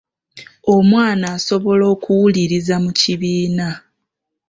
Omwana 0.75 1.25
asobola 1.35 1.83
okuwuliriza 1.93 2.75
mu 2.83 2.91
kibiina. 2.99 3.67